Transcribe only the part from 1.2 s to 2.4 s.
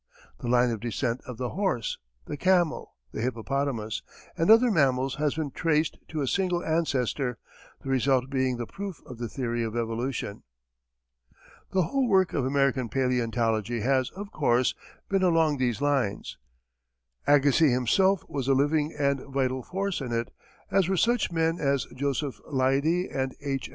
of the horse, the